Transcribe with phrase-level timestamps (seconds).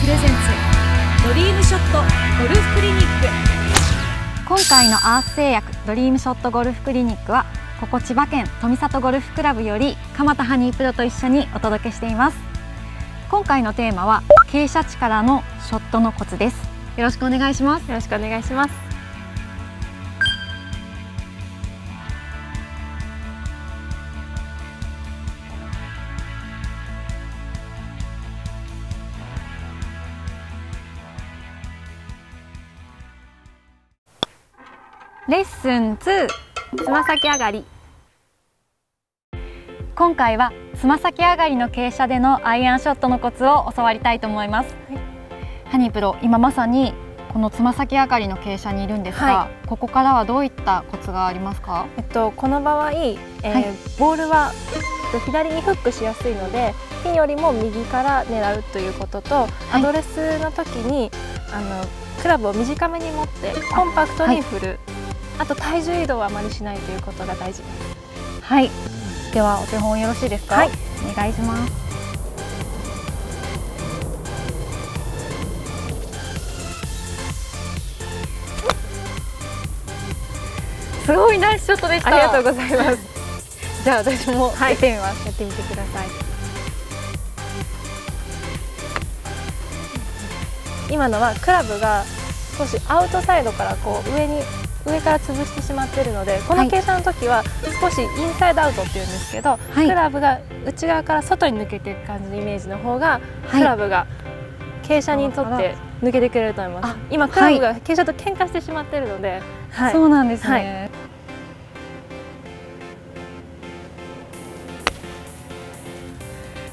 [0.00, 1.98] プレゼンツドリームショット
[2.42, 3.26] ゴルフクリニック。
[4.46, 7.46] 今回のアース製薬ドリームショットゴルフクリニックは
[7.80, 12.36] ここ千葉県富里ゴルフクラブより蒲田ハニープロと一緒にお届けしています。
[13.30, 16.56] 今回のテーマは傾斜地からのショットのコツです。
[16.96, 17.88] よろしくお願いします。
[17.88, 18.85] よろしくお願いします。
[35.28, 36.28] レッスン2
[36.76, 37.64] つま先上がり。
[39.96, 44.98] 今回はつま先上がりの傾斜でのアイアンショットのコツを教わりたいと思います、はい、
[45.68, 46.94] ハニープロ今まさに
[47.32, 51.88] このつま先上がりの傾斜にいるんですが、はい、ここからはどういったコツがありますか？
[51.96, 53.64] えっとこの場合、えーはい、
[53.98, 54.52] ボールは
[55.24, 61.10] 左にフックしやすいのでピンよりも右から狙うということと、アドレスの時に
[61.52, 61.84] あの
[62.20, 64.78] クラブを短めに持ってコンパクトに振る、
[65.38, 67.62] あと体重移動はあまりしないということが大事。
[67.62, 68.70] ですはい
[69.32, 70.54] ではお手本よろしいですか？
[70.56, 70.70] はい。
[71.10, 71.72] お願いします。
[81.04, 82.08] すごいナイスショットでした。
[82.08, 82.98] ありがとうございます。
[83.84, 86.08] じゃあ私もやってみます、はい、やってみてください。
[90.90, 92.04] 今のはクラブが
[92.58, 94.40] 少しアウトサイドからこう上に
[94.86, 97.42] 上から潰してしまっているのでこの傾斜の時は
[97.80, 103.20] 少しインサイドアウトっていうんですけど、はい、クラブが内側から外に抜けていく感じのイメージの方が、
[103.50, 104.06] クラブが
[104.82, 106.96] 傾斜にとって抜けてくれると思います。
[107.10, 110.90] 今クラブが傾斜と喧嘩してしまっているので、はい、そうなんですね。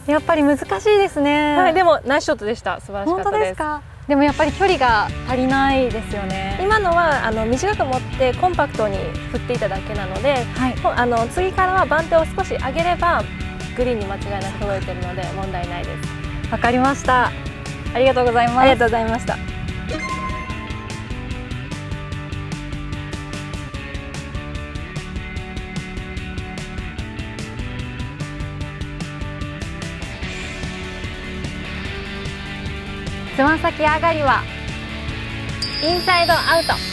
[0.07, 1.55] やっぱり難しいですね。
[1.55, 2.81] はい、でもナイスショットでした。
[2.81, 3.49] 素晴らしかったです。
[3.51, 6.59] ですでもやっぱり距離が足りないですよね。
[6.61, 8.97] 今のはあの短く持ってコンパクトに
[9.31, 13.23] 振っていただけなので、はい、あの次からは番手を少し上げれば
[13.77, 16.51] グリーンに間違いなく届いているので問題ないです。
[16.51, 17.31] わかりました。
[17.93, 18.59] ありがとうございます。
[18.59, 19.52] ありがとうございました
[33.35, 34.43] つま先上がりは
[35.83, 36.92] インサイドアウト。